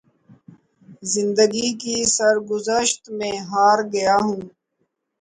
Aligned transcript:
زندگی 1.13 1.69
کی 1.81 1.95
سرگزشت 2.15 3.01
میں 3.17 3.35
ہار 3.49 3.79
گیا 3.93 4.15
ہوں۔ 4.23 4.41